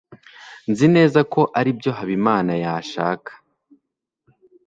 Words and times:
nzi 0.71 0.87
neza 0.95 1.19
ko 1.33 1.41
aribyo 1.59 1.91
habimana 1.97 2.53
yashaka 2.63 3.31